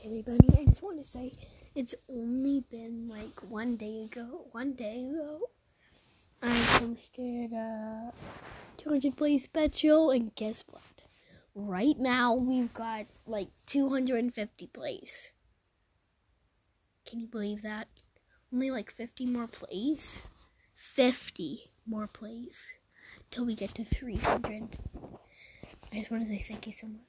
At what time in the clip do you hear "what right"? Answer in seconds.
10.68-11.98